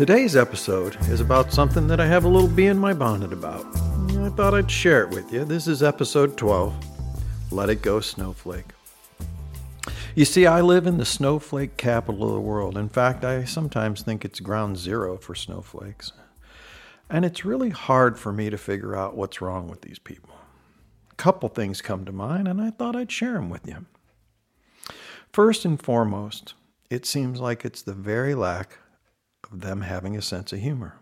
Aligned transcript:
Today's 0.00 0.34
episode 0.34 0.96
is 1.10 1.20
about 1.20 1.52
something 1.52 1.86
that 1.88 2.00
I 2.00 2.06
have 2.06 2.24
a 2.24 2.28
little 2.28 2.48
bee 2.48 2.68
in 2.68 2.78
my 2.78 2.94
bonnet 2.94 3.34
about. 3.34 3.66
I 4.16 4.30
thought 4.30 4.54
I'd 4.54 4.70
share 4.70 5.02
it 5.02 5.10
with 5.10 5.30
you. 5.30 5.44
This 5.44 5.68
is 5.68 5.82
episode 5.82 6.38
12 6.38 7.52
Let 7.52 7.68
It 7.68 7.82
Go 7.82 8.00
Snowflake. 8.00 8.70
You 10.14 10.24
see, 10.24 10.46
I 10.46 10.62
live 10.62 10.86
in 10.86 10.96
the 10.96 11.04
snowflake 11.04 11.76
capital 11.76 12.26
of 12.26 12.32
the 12.32 12.40
world. 12.40 12.78
In 12.78 12.88
fact, 12.88 13.26
I 13.26 13.44
sometimes 13.44 14.00
think 14.00 14.24
it's 14.24 14.40
ground 14.40 14.78
zero 14.78 15.18
for 15.18 15.34
snowflakes. 15.34 16.12
And 17.10 17.26
it's 17.26 17.44
really 17.44 17.68
hard 17.68 18.18
for 18.18 18.32
me 18.32 18.48
to 18.48 18.56
figure 18.56 18.96
out 18.96 19.18
what's 19.18 19.42
wrong 19.42 19.68
with 19.68 19.82
these 19.82 19.98
people. 19.98 20.34
A 21.10 21.16
couple 21.16 21.50
things 21.50 21.82
come 21.82 22.06
to 22.06 22.12
mind, 22.12 22.48
and 22.48 22.58
I 22.58 22.70
thought 22.70 22.96
I'd 22.96 23.12
share 23.12 23.34
them 23.34 23.50
with 23.50 23.68
you. 23.68 23.84
First 25.30 25.66
and 25.66 25.78
foremost, 25.78 26.54
it 26.88 27.04
seems 27.04 27.38
like 27.38 27.66
it's 27.66 27.82
the 27.82 27.92
very 27.92 28.34
lack 28.34 28.78
of 29.50 29.60
them 29.60 29.82
having 29.82 30.16
a 30.16 30.22
sense 30.22 30.52
of 30.52 30.60
humor. 30.60 30.96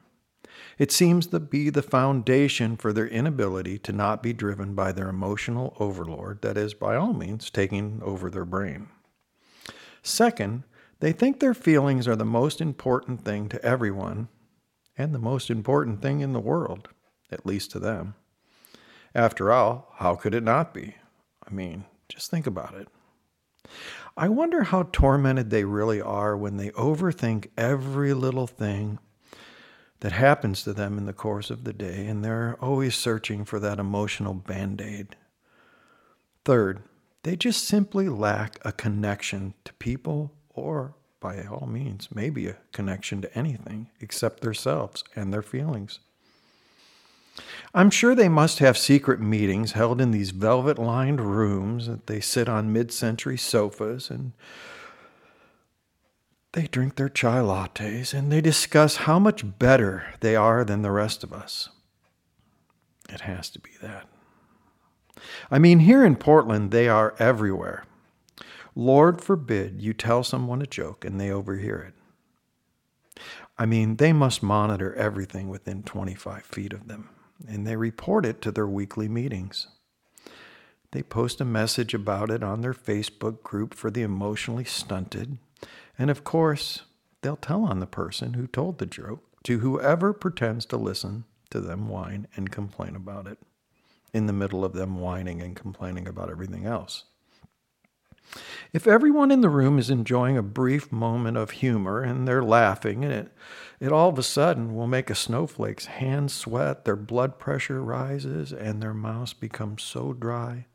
It 0.78 0.90
seems 0.90 1.26
to 1.28 1.40
be 1.40 1.70
the 1.70 1.82
foundation 1.82 2.76
for 2.76 2.92
their 2.92 3.06
inability 3.06 3.78
to 3.80 3.92
not 3.92 4.22
be 4.22 4.32
driven 4.32 4.74
by 4.74 4.92
their 4.92 5.08
emotional 5.08 5.76
overlord 5.78 6.42
that 6.42 6.56
is, 6.56 6.74
by 6.74 6.96
all 6.96 7.12
means, 7.12 7.50
taking 7.50 8.00
over 8.02 8.30
their 8.30 8.44
brain. 8.44 8.88
Second, 10.02 10.64
they 11.00 11.12
think 11.12 11.38
their 11.38 11.54
feelings 11.54 12.08
are 12.08 12.16
the 12.16 12.24
most 12.24 12.60
important 12.60 13.24
thing 13.24 13.48
to 13.48 13.64
everyone 13.64 14.28
and 14.96 15.14
the 15.14 15.18
most 15.18 15.50
important 15.50 16.02
thing 16.02 16.20
in 16.20 16.32
the 16.32 16.40
world, 16.40 16.88
at 17.30 17.46
least 17.46 17.70
to 17.72 17.78
them. 17.78 18.14
After 19.14 19.52
all, 19.52 19.92
how 19.96 20.16
could 20.16 20.34
it 20.34 20.42
not 20.42 20.74
be? 20.74 20.96
I 21.46 21.52
mean, 21.52 21.84
just 22.08 22.30
think 22.30 22.46
about 22.46 22.74
it. 22.74 22.88
I 24.16 24.28
wonder 24.28 24.64
how 24.64 24.84
tormented 24.92 25.50
they 25.50 25.64
really 25.64 26.00
are 26.00 26.36
when 26.36 26.56
they 26.56 26.70
overthink 26.70 27.50
every 27.56 28.12
little 28.14 28.46
thing 28.46 28.98
that 30.00 30.12
happens 30.12 30.62
to 30.62 30.72
them 30.72 30.98
in 30.98 31.06
the 31.06 31.12
course 31.12 31.50
of 31.50 31.64
the 31.64 31.72
day, 31.72 32.06
and 32.06 32.24
they're 32.24 32.56
always 32.60 32.94
searching 32.94 33.44
for 33.44 33.60
that 33.60 33.78
emotional 33.78 34.34
band 34.34 34.80
aid. 34.80 35.16
Third, 36.44 36.82
they 37.22 37.36
just 37.36 37.64
simply 37.64 38.08
lack 38.08 38.58
a 38.64 38.72
connection 38.72 39.54
to 39.64 39.72
people 39.74 40.32
or 40.50 40.94
by 41.20 41.42
all 41.44 41.66
means, 41.66 42.08
maybe 42.14 42.46
a 42.46 42.56
connection 42.72 43.20
to 43.22 43.38
anything 43.38 43.88
except 44.00 44.40
themselves 44.40 45.02
and 45.16 45.32
their 45.32 45.42
feelings. 45.42 46.00
I'm 47.74 47.90
sure 47.90 48.14
they 48.14 48.28
must 48.28 48.58
have 48.58 48.78
secret 48.78 49.20
meetings 49.20 49.72
held 49.72 50.00
in 50.00 50.10
these 50.10 50.30
velvet 50.30 50.78
lined 50.78 51.20
rooms 51.20 51.86
that 51.86 52.06
they 52.06 52.20
sit 52.20 52.48
on 52.48 52.72
mid 52.72 52.92
century 52.92 53.36
sofas 53.36 54.10
and 54.10 54.32
they 56.52 56.66
drink 56.66 56.96
their 56.96 57.08
chai 57.08 57.38
lattes 57.38 58.14
and 58.14 58.32
they 58.32 58.40
discuss 58.40 58.96
how 58.96 59.18
much 59.18 59.58
better 59.58 60.14
they 60.20 60.34
are 60.34 60.64
than 60.64 60.82
the 60.82 60.90
rest 60.90 61.22
of 61.22 61.32
us. 61.32 61.68
It 63.08 63.20
has 63.22 63.50
to 63.50 63.60
be 63.60 63.70
that. 63.82 64.08
I 65.50 65.58
mean, 65.58 65.80
here 65.80 66.04
in 66.04 66.16
Portland, 66.16 66.70
they 66.70 66.88
are 66.88 67.14
everywhere. 67.18 67.84
Lord 68.74 69.20
forbid 69.20 69.82
you 69.82 69.92
tell 69.92 70.22
someone 70.22 70.62
a 70.62 70.66
joke 70.66 71.04
and 71.04 71.20
they 71.20 71.30
overhear 71.30 71.78
it. 71.78 73.22
I 73.58 73.66
mean, 73.66 73.96
they 73.96 74.12
must 74.12 74.42
monitor 74.42 74.94
everything 74.94 75.48
within 75.48 75.82
25 75.82 76.44
feet 76.44 76.72
of 76.72 76.86
them, 76.86 77.08
and 77.46 77.66
they 77.66 77.76
report 77.76 78.26
it 78.26 78.40
to 78.42 78.50
their 78.50 78.66
weekly 78.66 79.08
meetings. 79.08 79.68
They 80.92 81.02
post 81.02 81.40
a 81.40 81.44
message 81.44 81.92
about 81.94 82.30
it 82.30 82.42
on 82.42 82.62
their 82.62 82.74
Facebook 82.74 83.42
group 83.42 83.74
for 83.74 83.90
the 83.90 84.02
emotionally 84.02 84.64
stunted, 84.64 85.38
and 85.98 86.10
of 86.10 86.24
course, 86.24 86.82
they'll 87.20 87.36
tell 87.36 87.64
on 87.64 87.80
the 87.80 87.86
person 87.86 88.34
who 88.34 88.46
told 88.46 88.78
the 88.78 88.86
joke 88.86 89.22
to 89.44 89.58
whoever 89.58 90.12
pretends 90.12 90.64
to 90.66 90.76
listen 90.76 91.24
to 91.50 91.60
them 91.60 91.88
whine 91.88 92.26
and 92.36 92.50
complain 92.50 92.96
about 92.96 93.26
it 93.26 93.38
in 94.12 94.26
the 94.26 94.32
middle 94.32 94.64
of 94.64 94.72
them 94.72 94.98
whining 94.98 95.42
and 95.42 95.56
complaining 95.56 96.08
about 96.08 96.30
everything 96.30 96.64
else. 96.64 97.04
If 98.72 98.86
everyone 98.86 99.30
in 99.30 99.40
the 99.40 99.48
room 99.48 99.78
is 99.78 99.90
enjoying 99.90 100.36
a 100.36 100.42
brief 100.42 100.92
moment 100.92 101.36
of 101.36 101.52
humor 101.52 102.02
and 102.02 102.28
they're 102.28 102.42
laughing, 102.42 103.04
and 103.04 103.12
it, 103.12 103.32
it 103.80 103.92
all 103.92 104.10
of 104.10 104.18
a 104.18 104.22
sudden 104.22 104.74
will 104.74 104.86
make 104.86 105.08
a 105.08 105.14
snowflake's 105.14 105.86
hands 105.86 106.34
sweat, 106.34 106.84
their 106.84 106.96
blood 106.96 107.38
pressure 107.38 107.82
rises, 107.82 108.52
and 108.52 108.82
their 108.82 108.94
mouths 108.94 109.32
become 109.32 109.78
so 109.78 110.12
dry 110.12 110.66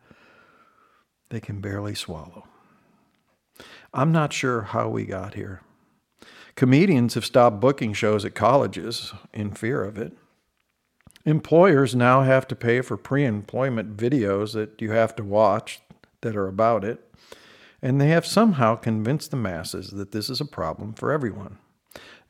they 1.29 1.39
can 1.39 1.59
barely 1.59 1.95
swallow. 1.95 2.47
I'm 3.91 4.11
not 4.11 4.33
sure 4.33 4.61
how 4.61 4.89
we 4.89 5.03
got 5.03 5.33
here. 5.33 5.61
Comedians 6.55 7.15
have 7.15 7.25
stopped 7.25 7.59
booking 7.59 7.93
shows 7.93 8.23
at 8.23 8.35
colleges 8.35 9.13
in 9.33 9.51
fear 9.51 9.83
of 9.83 9.97
it. 9.97 10.13
Employers 11.25 11.95
now 11.95 12.21
have 12.21 12.47
to 12.49 12.55
pay 12.55 12.81
for 12.81 12.97
pre 12.97 13.25
employment 13.25 13.97
videos 13.97 14.53
that 14.53 14.79
you 14.79 14.91
have 14.91 15.15
to 15.15 15.23
watch 15.23 15.81
that 16.21 16.35
are 16.35 16.47
about 16.47 16.83
it 16.83 17.12
and 17.83 18.01
they 18.01 18.07
have 18.07 18.25
somehow 18.25 18.75
convinced 18.75 19.29
the 19.29 19.37
masses 19.37 19.91
that 19.91 20.13
this 20.13 20.29
is 20.29 20.41
a 20.41 20.45
problem 20.45 20.93
for 20.93 21.11
everyone. 21.11 21.59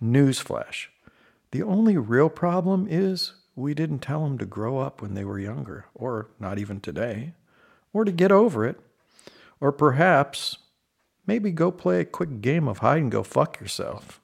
Newsflash 0.04 0.88
the 1.54 1.62
only 1.62 1.98
real 1.98 2.30
problem 2.30 2.88
is 2.90 3.34
we 3.56 3.76
didn't 3.76 4.00
tell 4.00 4.24
them 4.24 4.40
to 4.40 4.46
grow 4.46 4.80
up 4.80 5.04
when 5.04 5.14
they 5.14 5.24
were 5.24 5.38
younger, 5.38 5.86
or 5.94 6.30
not 6.40 6.58
even 6.58 6.80
today, 6.80 7.34
or 7.94 8.04
to 8.06 8.12
get 8.12 8.32
over 8.32 8.66
it, 8.66 8.80
or 9.62 9.72
perhaps 9.72 10.58
maybe 11.28 11.52
go 11.52 11.70
play 11.70 12.00
a 12.00 12.06
quick 12.06 12.42
game 12.42 12.68
of 12.68 12.80
hide 12.80 13.04
and 13.04 13.12
go 13.12 13.22
fuck 13.22 13.60
yourself. 13.60 14.20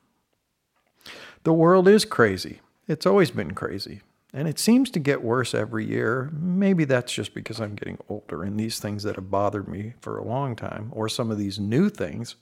The 1.44 1.53
world 1.53 1.88
is 1.88 2.03
crazy. 2.03 2.61
It's 2.88 3.06
always 3.06 3.29
been 3.29 3.51
crazy. 3.51 4.01
And 4.34 4.47
it 4.47 4.59
seems 4.59 4.91
to 4.91 5.00
get 5.00 5.23
worse 5.23 5.56
every 5.56 5.85
year. 5.85 6.29
Maybe 6.34 6.85
that's 6.85 7.12
just 7.12 7.34
because 7.34 7.59
I'm 7.59 7.75
getting 7.75 7.97
older 8.07 8.44
and 8.44 8.59
these 8.59 8.79
things 8.79 9.03
that 9.03 9.16
have 9.16 9.31
bothered 9.31 9.67
me 9.67 9.94
for 10.01 10.17
a 10.17 10.23
long 10.23 10.56
time, 10.56 10.90
or 10.91 11.09
some 11.09 11.31
of 11.31 11.40
these 11.40 11.59
new 11.59 11.90
things, 11.90 12.35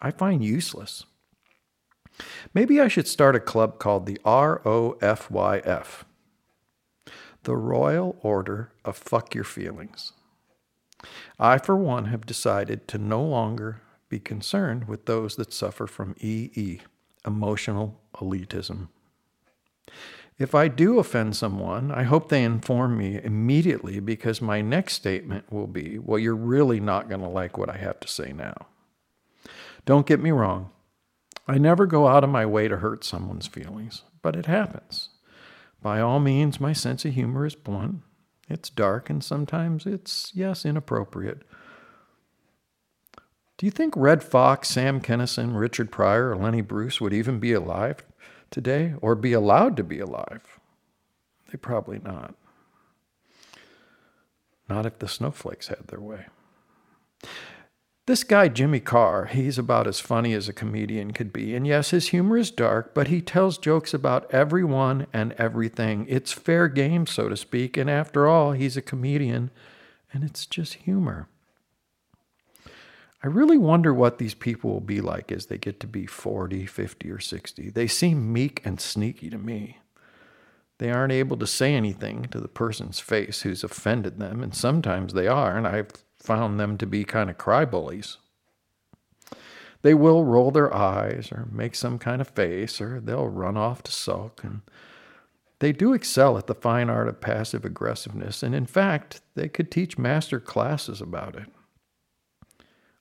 I 0.00 0.10
find 0.10 0.44
useless. 0.44 1.04
Maybe 2.52 2.80
I 2.80 2.88
should 2.88 3.08
start 3.08 3.34
a 3.34 3.40
club 3.40 3.78
called 3.78 4.04
the 4.04 4.20
ROFYF, 4.24 6.04
the 7.44 7.56
Royal 7.56 8.16
Order 8.20 8.72
of 8.84 8.98
Fuck 8.98 9.34
Your 9.34 9.44
Feelings. 9.44 10.12
I, 11.38 11.56
for 11.56 11.76
one, 11.76 12.06
have 12.06 12.26
decided 12.26 12.86
to 12.88 12.98
no 12.98 13.22
longer 13.22 13.80
be 14.10 14.18
concerned 14.18 14.86
with 14.86 15.06
those 15.06 15.36
that 15.36 15.54
suffer 15.54 15.86
from 15.86 16.14
EE, 16.20 16.82
emotional 17.24 18.00
elitism. 18.16 18.88
If 20.40 20.54
I 20.54 20.68
do 20.68 20.98
offend 20.98 21.36
someone, 21.36 21.92
I 21.92 22.04
hope 22.04 22.30
they 22.30 22.42
inform 22.42 22.96
me 22.96 23.20
immediately 23.22 24.00
because 24.00 24.40
my 24.40 24.62
next 24.62 24.94
statement 24.94 25.52
will 25.52 25.66
be, 25.66 25.98
Well, 25.98 26.18
you're 26.18 26.34
really 26.34 26.80
not 26.80 27.10
going 27.10 27.20
to 27.20 27.28
like 27.28 27.58
what 27.58 27.68
I 27.68 27.76
have 27.76 28.00
to 28.00 28.08
say 28.08 28.32
now. 28.32 28.66
Don't 29.84 30.06
get 30.06 30.18
me 30.18 30.30
wrong. 30.30 30.70
I 31.46 31.58
never 31.58 31.84
go 31.84 32.08
out 32.08 32.24
of 32.24 32.30
my 32.30 32.46
way 32.46 32.68
to 32.68 32.78
hurt 32.78 33.04
someone's 33.04 33.48
feelings, 33.48 34.02
but 34.22 34.34
it 34.34 34.46
happens. 34.46 35.10
By 35.82 36.00
all 36.00 36.20
means, 36.20 36.58
my 36.58 36.72
sense 36.72 37.04
of 37.04 37.12
humor 37.12 37.44
is 37.44 37.54
blunt. 37.54 37.96
It's 38.48 38.70
dark 38.70 39.10
and 39.10 39.22
sometimes 39.22 39.84
it's, 39.84 40.32
yes, 40.34 40.64
inappropriate. 40.64 41.42
Do 43.58 43.66
you 43.66 43.70
think 43.70 43.92
Redd 43.94 44.22
Foxx, 44.22 44.70
Sam 44.70 45.02
Kinison, 45.02 45.58
Richard 45.58 45.92
Pryor, 45.92 46.30
or 46.30 46.36
Lenny 46.36 46.62
Bruce 46.62 46.98
would 46.98 47.12
even 47.12 47.38
be 47.40 47.52
alive 47.52 48.02
today 48.50 48.94
or 49.00 49.14
be 49.14 49.32
allowed 49.32 49.76
to 49.76 49.84
be 49.84 50.00
alive? 50.00 50.58
They 51.50 51.58
probably 51.58 51.98
not. 51.98 52.34
Not 54.68 54.86
if 54.86 54.98
the 54.98 55.08
snowflakes 55.08 55.68
had 55.68 55.88
their 55.88 56.00
way. 56.00 56.26
This 58.06 58.24
guy, 58.24 58.48
Jimmy 58.48 58.80
Carr, 58.80 59.26
he's 59.26 59.58
about 59.58 59.86
as 59.86 60.00
funny 60.00 60.32
as 60.32 60.48
a 60.48 60.52
comedian 60.52 61.12
could 61.12 61.32
be. 61.32 61.54
And 61.54 61.66
yes, 61.66 61.90
his 61.90 62.08
humor 62.08 62.36
is 62.36 62.50
dark, 62.50 62.92
but 62.92 63.08
he 63.08 63.20
tells 63.20 63.58
jokes 63.58 63.94
about 63.94 64.32
everyone 64.32 65.06
and 65.12 65.32
everything. 65.34 66.06
It's 66.08 66.32
fair 66.32 66.66
game, 66.66 67.06
so 67.06 67.28
to 67.28 67.36
speak. 67.36 67.76
And 67.76 67.88
after 67.88 68.26
all, 68.26 68.52
he's 68.52 68.76
a 68.76 68.82
comedian, 68.82 69.50
and 70.12 70.24
it's 70.24 70.44
just 70.44 70.74
humor. 70.74 71.28
I 73.22 73.26
really 73.26 73.58
wonder 73.58 73.92
what 73.92 74.18
these 74.18 74.34
people 74.34 74.70
will 74.70 74.80
be 74.80 75.02
like 75.02 75.30
as 75.30 75.46
they 75.46 75.58
get 75.58 75.78
to 75.80 75.86
be 75.86 76.06
40, 76.06 76.64
50, 76.64 77.10
or 77.10 77.20
60. 77.20 77.70
They 77.70 77.86
seem 77.86 78.32
meek 78.32 78.62
and 78.64 78.80
sneaky 78.80 79.28
to 79.28 79.36
me. 79.36 79.78
They 80.78 80.90
aren't 80.90 81.12
able 81.12 81.36
to 81.36 81.46
say 81.46 81.74
anything 81.74 82.22
to 82.30 82.40
the 82.40 82.48
person's 82.48 82.98
face 82.98 83.42
who's 83.42 83.62
offended 83.62 84.18
them, 84.18 84.42
and 84.42 84.54
sometimes 84.54 85.12
they 85.12 85.26
are, 85.26 85.54
and 85.54 85.66
I've 85.66 85.90
found 86.18 86.58
them 86.58 86.78
to 86.78 86.86
be 86.86 87.04
kind 87.04 87.28
of 87.28 87.36
cry 87.36 87.66
bullies. 87.66 88.16
They 89.82 89.92
will 89.92 90.24
roll 90.24 90.50
their 90.50 90.74
eyes 90.74 91.30
or 91.30 91.48
make 91.52 91.74
some 91.74 91.98
kind 91.98 92.22
of 92.22 92.28
face, 92.28 92.80
or 92.80 93.00
they'll 93.00 93.28
run 93.28 93.58
off 93.58 93.82
to 93.84 93.92
sulk, 93.92 94.42
and 94.42 94.62
they 95.58 95.72
do 95.72 95.92
excel 95.92 96.38
at 96.38 96.46
the 96.46 96.54
fine 96.54 96.88
art 96.88 97.08
of 97.08 97.20
passive 97.20 97.66
aggressiveness, 97.66 98.42
and 98.42 98.54
in 98.54 98.64
fact, 98.64 99.20
they 99.34 99.48
could 99.48 99.70
teach 99.70 99.98
master 99.98 100.40
classes 100.40 101.02
about 101.02 101.36
it. 101.36 101.48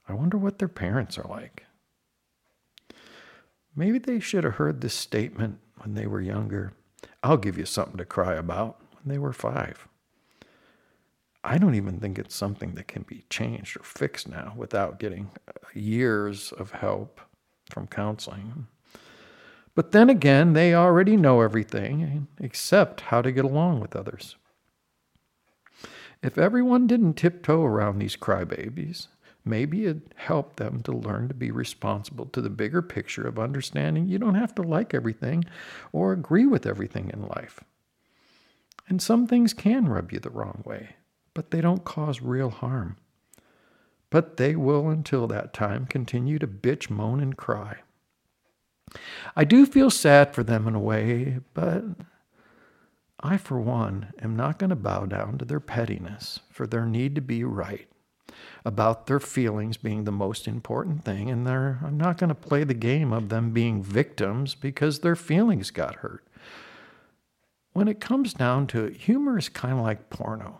I 0.09 0.13
wonder 0.13 0.37
what 0.37 0.57
their 0.57 0.67
parents 0.67 1.17
are 1.19 1.27
like. 1.29 1.65
Maybe 3.75 3.99
they 3.99 4.19
should 4.19 4.43
have 4.43 4.55
heard 4.55 4.81
this 4.81 4.95
statement 4.95 5.59
when 5.77 5.93
they 5.93 6.07
were 6.07 6.19
younger. 6.19 6.73
I'll 7.21 7.37
give 7.37 7.57
you 7.57 7.65
something 7.65 7.97
to 7.97 8.05
cry 8.05 8.33
about 8.33 8.81
when 8.91 9.13
they 9.13 9.19
were 9.19 9.31
five. 9.31 9.87
I 11.43 11.57
don't 11.57 11.75
even 11.75 11.99
think 11.99 12.17
it's 12.17 12.35
something 12.35 12.73
that 12.75 12.87
can 12.87 13.03
be 13.03 13.23
changed 13.29 13.77
or 13.77 13.83
fixed 13.83 14.27
now 14.27 14.53
without 14.57 14.99
getting 14.99 15.29
uh, 15.47 15.51
years 15.73 16.51
of 16.53 16.71
help 16.71 17.21
from 17.69 17.87
counseling. 17.87 18.67
But 19.75 19.91
then 19.91 20.09
again, 20.09 20.53
they 20.53 20.73
already 20.73 21.15
know 21.15 21.41
everything 21.41 22.27
except 22.41 23.01
how 23.01 23.21
to 23.21 23.31
get 23.31 23.45
along 23.45 23.79
with 23.79 23.95
others. 23.95 24.35
If 26.21 26.37
everyone 26.37 26.87
didn't 26.87 27.13
tiptoe 27.13 27.63
around 27.63 27.99
these 27.99 28.17
crybabies, 28.17 29.07
maybe 29.49 29.85
it 29.85 30.13
helped 30.15 30.57
them 30.57 30.81
to 30.83 30.91
learn 30.91 31.27
to 31.27 31.33
be 31.33 31.51
responsible 31.51 32.25
to 32.27 32.41
the 32.41 32.49
bigger 32.49 32.81
picture 32.81 33.27
of 33.27 33.39
understanding 33.39 34.07
you 34.07 34.19
don't 34.19 34.35
have 34.35 34.53
to 34.55 34.61
like 34.61 34.93
everything 34.93 35.43
or 35.91 36.13
agree 36.13 36.45
with 36.45 36.65
everything 36.65 37.09
in 37.13 37.27
life. 37.27 37.61
And 38.87 39.01
some 39.01 39.27
things 39.27 39.53
can 39.53 39.87
rub 39.87 40.11
you 40.11 40.19
the 40.19 40.29
wrong 40.29 40.63
way, 40.65 40.95
but 41.33 41.51
they 41.51 41.61
don't 41.61 41.83
cause 41.83 42.21
real 42.21 42.49
harm. 42.49 42.97
But 44.09 44.37
they 44.37 44.55
will, 44.55 44.89
until 44.89 45.27
that 45.27 45.53
time, 45.53 45.85
continue 45.85 46.39
to 46.39 46.47
bitch, 46.47 46.89
moan, 46.89 47.19
and 47.19 47.37
cry. 47.37 47.77
I 49.35 49.43
do 49.43 49.67
feel 49.67 49.91
sad 49.91 50.33
for 50.33 50.43
them 50.43 50.67
in 50.67 50.73
a 50.73 50.79
way, 50.79 51.39
but 51.53 51.83
I, 53.19 53.37
for 53.37 53.59
one, 53.59 54.13
am 54.19 54.35
not 54.35 54.57
going 54.57 54.71
to 54.71 54.75
bow 54.75 55.05
down 55.05 55.37
to 55.37 55.45
their 55.45 55.59
pettiness 55.59 56.39
for 56.49 56.65
their 56.65 56.87
need 56.87 57.13
to 57.15 57.21
be 57.21 57.43
right 57.43 57.87
about 58.65 59.07
their 59.07 59.19
feelings 59.19 59.77
being 59.77 60.03
the 60.03 60.11
most 60.11 60.47
important 60.47 61.03
thing, 61.03 61.29
and 61.29 61.47
I'm 61.47 61.97
not 61.97 62.17
going 62.17 62.29
to 62.29 62.35
play 62.35 62.63
the 62.63 62.73
game 62.73 63.11
of 63.13 63.29
them 63.29 63.51
being 63.51 63.83
victims 63.83 64.55
because 64.55 64.99
their 64.99 65.15
feelings 65.15 65.71
got 65.71 65.95
hurt. 65.95 66.25
When 67.73 67.87
it 67.87 67.99
comes 67.99 68.33
down 68.33 68.67
to 68.67 68.85
it, 68.85 68.97
humor 68.97 69.37
is 69.37 69.49
kind 69.49 69.75
of 69.75 69.81
like 69.81 70.09
porno. 70.09 70.59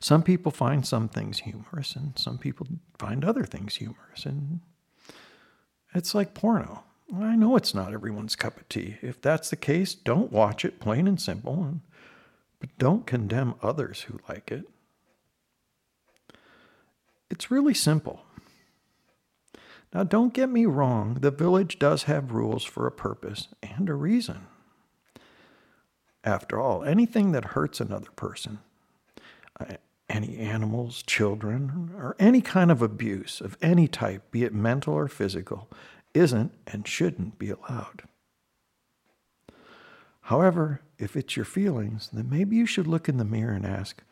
Some 0.00 0.22
people 0.22 0.50
find 0.50 0.86
some 0.86 1.08
things 1.08 1.40
humorous, 1.40 1.94
and 1.94 2.18
some 2.18 2.38
people 2.38 2.66
find 2.98 3.24
other 3.24 3.44
things 3.44 3.76
humorous, 3.76 4.24
and 4.26 4.60
it's 5.94 6.14
like 6.14 6.34
porno. 6.34 6.84
I 7.14 7.36
know 7.36 7.56
it's 7.56 7.74
not 7.74 7.92
everyone's 7.92 8.36
cup 8.36 8.58
of 8.58 8.68
tea. 8.68 8.96
If 9.00 9.20
that's 9.20 9.48
the 9.48 9.56
case, 9.56 9.94
don't 9.94 10.32
watch 10.32 10.64
it, 10.64 10.80
plain 10.80 11.06
and 11.08 11.20
simple, 11.20 11.80
but 12.60 12.76
don't 12.78 13.06
condemn 13.06 13.54
others 13.62 14.02
who 14.02 14.20
like 14.28 14.50
it. 14.50 14.68
It's 17.30 17.50
really 17.50 17.74
simple. 17.74 18.22
Now, 19.92 20.02
don't 20.02 20.34
get 20.34 20.50
me 20.50 20.66
wrong, 20.66 21.14
the 21.20 21.30
village 21.30 21.78
does 21.78 22.04
have 22.04 22.32
rules 22.32 22.64
for 22.64 22.86
a 22.86 22.92
purpose 22.92 23.48
and 23.62 23.88
a 23.88 23.94
reason. 23.94 24.46
After 26.24 26.60
all, 26.60 26.84
anything 26.84 27.32
that 27.32 27.46
hurts 27.46 27.80
another 27.80 28.10
person, 28.14 28.58
uh, 29.58 29.76
any 30.10 30.38
animals, 30.38 31.02
children, 31.02 31.90
or 31.96 32.16
any 32.18 32.40
kind 32.40 32.70
of 32.70 32.82
abuse 32.82 33.40
of 33.40 33.56
any 33.62 33.88
type, 33.88 34.30
be 34.30 34.44
it 34.44 34.54
mental 34.54 34.94
or 34.94 35.08
physical, 35.08 35.68
isn't 36.12 36.52
and 36.66 36.86
shouldn't 36.86 37.38
be 37.38 37.50
allowed. 37.50 38.02
However, 40.22 40.82
if 40.98 41.16
it's 41.16 41.36
your 41.36 41.46
feelings, 41.46 42.10
then 42.12 42.28
maybe 42.28 42.56
you 42.56 42.66
should 42.66 42.86
look 42.86 43.08
in 43.08 43.16
the 43.16 43.24
mirror 43.24 43.52
and 43.52 43.64
ask, 43.64 44.02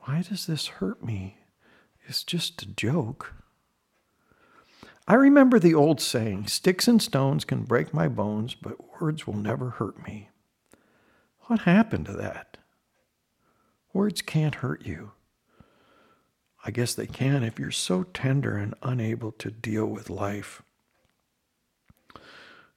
why 0.00 0.22
does 0.28 0.46
this 0.46 0.66
hurt 0.66 1.04
me? 1.04 1.38
It's 2.06 2.24
just 2.24 2.62
a 2.62 2.66
joke. 2.66 3.34
I 5.06 5.14
remember 5.14 5.58
the 5.58 5.74
old 5.74 6.00
saying 6.00 6.46
sticks 6.46 6.88
and 6.88 7.00
stones 7.00 7.44
can 7.44 7.64
break 7.64 7.92
my 7.92 8.08
bones, 8.08 8.54
but 8.54 9.00
words 9.00 9.26
will 9.26 9.36
never 9.36 9.70
hurt 9.70 10.02
me. 10.06 10.30
What 11.40 11.60
happened 11.60 12.06
to 12.06 12.12
that? 12.14 12.56
Words 13.92 14.22
can't 14.22 14.56
hurt 14.56 14.86
you. 14.86 15.12
I 16.64 16.70
guess 16.70 16.94
they 16.94 17.06
can 17.06 17.42
if 17.42 17.58
you're 17.58 17.70
so 17.70 18.04
tender 18.04 18.56
and 18.56 18.74
unable 18.82 19.32
to 19.32 19.50
deal 19.50 19.86
with 19.86 20.08
life. 20.08 20.62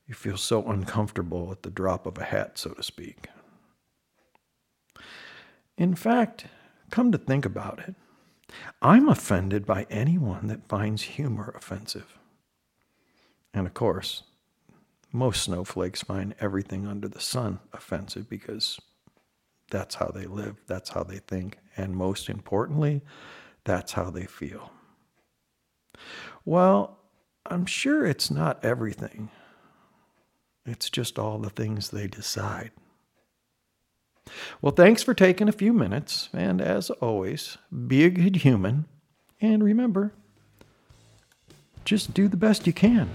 You 0.06 0.14
feel 0.14 0.38
so 0.38 0.66
uncomfortable 0.70 1.52
at 1.52 1.64
the 1.64 1.70
drop 1.70 2.06
of 2.06 2.18
a 2.18 2.26
hat, 2.26 2.58
so 2.58 2.72
to 2.72 2.84
speak. 2.84 3.28
In 5.78 5.96
fact, 5.96 6.46
come 6.90 7.12
to 7.14 7.18
think 7.18 7.46
about 7.46 7.80
it, 7.88 7.96
I'm 8.82 9.10
offended 9.10 9.66
by 9.66 9.86
anyone 9.90 10.48
that 10.48 10.68
finds 10.68 11.02
humor 11.04 11.54
offensive. 11.56 12.18
And 13.54 13.68
of 13.68 13.74
course, 13.74 14.24
most 15.12 15.44
snowflakes 15.44 16.04
find 16.04 16.36
everything 16.40 16.88
under 16.88 17.08
the 17.08 17.20
sun 17.20 17.60
offensive 17.74 18.30
because 18.30 18.80
that's 19.70 19.96
how 19.96 20.08
they 20.08 20.26
live, 20.26 20.58
that's 20.68 20.92
how 20.92 21.04
they 21.04 21.20
think, 21.20 21.58
and 21.76 21.96
most 21.96 22.30
importantly, 22.30 23.02
that's 23.64 23.94
how 23.94 24.10
they 24.10 24.26
feel. 24.26 24.72
Well, 26.46 27.00
I'm 27.46 27.66
sure 27.66 28.06
it's 28.06 28.32
not 28.32 28.64
everything. 28.64 29.30
It's 30.66 30.90
just 30.90 31.18
all 31.18 31.40
the 31.40 31.50
things 31.50 31.90
they 31.90 32.08
decide. 32.08 32.72
Well, 34.62 34.74
thanks 34.74 35.04
for 35.04 35.14
taking 35.14 35.48
a 35.48 35.52
few 35.52 35.74
minutes, 35.74 36.30
and 36.34 36.62
as 36.62 36.90
always, 36.90 37.58
be 37.88 38.04
a 38.04 38.10
good 38.10 38.38
human, 38.38 38.86
and 39.42 39.64
remember, 39.64 40.14
just 41.86 42.14
do 42.14 42.28
the 42.28 42.38
best 42.38 42.68
you 42.68 42.74
can. 42.74 43.10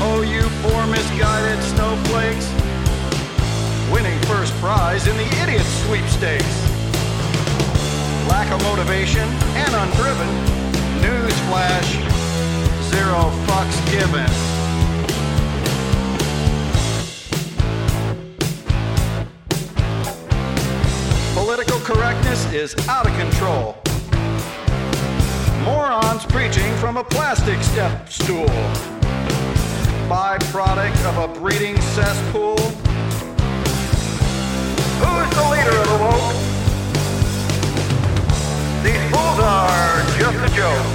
Oh, 0.00 0.22
you 0.22 0.42
poor 0.62 0.86
misguided 0.86 1.62
snowflakes, 1.64 2.46
winning 3.92 4.18
first 4.22 4.52
prize 4.54 5.06
in 5.06 5.16
the 5.16 5.26
idiot 5.42 5.66
sweepstakes. 5.86 6.68
Lack 8.28 8.50
of 8.52 8.62
motivation 8.62 9.26
and 9.56 9.74
undriven, 9.74 10.28
newsflash, 11.00 11.88
zero 12.90 13.30
fucks 13.46 13.90
given. 13.90 14.47
Is 22.58 22.74
out 22.88 23.06
of 23.06 23.16
control. 23.16 23.76
Morons 25.62 26.26
preaching 26.26 26.74
from 26.78 26.96
a 26.96 27.04
plastic 27.04 27.62
step 27.62 28.08
stool. 28.08 28.48
Byproduct 30.10 30.98
of 31.06 31.18
a 31.18 31.40
breeding 31.40 31.80
cesspool. 31.80 32.58
Who's 34.98 35.30
the 35.38 35.46
leader 35.54 35.76
of 35.78 35.86
the 35.86 35.98
woke? 36.02 36.34
These 38.82 39.04
fools 39.12 39.38
are 39.38 40.02
just 40.18 40.38
a 40.42 40.56
joke. 40.56 40.86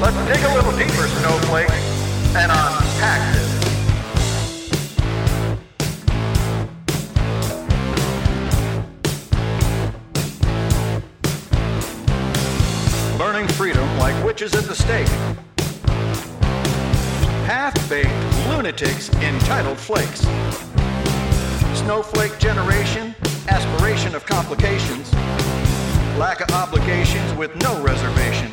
Let's 0.00 0.20
dig 0.30 0.44
a 0.44 0.54
little 0.54 0.76
deeper, 0.78 1.08
snowflake, 1.18 1.70
and 2.36 2.52
unpack 2.52 3.34
this. 3.34 3.51
Witches 14.42 14.58
at 14.58 14.64
the 14.64 14.74
stake. 14.74 15.06
Half-baked 17.46 18.08
lunatics 18.48 19.08
entitled 19.14 19.78
flakes. 19.78 20.20
Snowflake 21.78 22.36
generation, 22.38 23.14
aspiration 23.48 24.14
of 24.16 24.26
complications, 24.26 25.12
lack 26.18 26.40
of 26.40 26.50
obligations 26.50 27.32
with 27.34 27.54
no 27.62 27.80
reservation. 27.82 28.50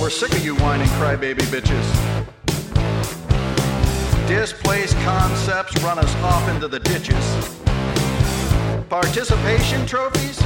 We're 0.00 0.10
sick 0.10 0.32
of 0.32 0.44
you 0.44 0.54
whining 0.56 0.88
crybaby 0.98 1.44
bitches. 1.52 1.86
Displaced 4.26 4.96
concepts 5.04 5.82
run 5.82 5.98
us 5.98 6.14
off 6.16 6.48
into 6.48 6.68
the 6.68 6.80
ditches. 6.80 7.24
Participation 8.88 9.84
trophies? 9.86 10.42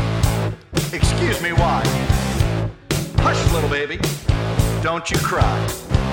Excuse 0.92 1.40
me, 1.40 1.52
why? 1.52 2.17
Little 3.52 3.71
baby. 3.71 3.99
Don't 4.83 5.11
you 5.11 5.17
cry. 5.19 6.08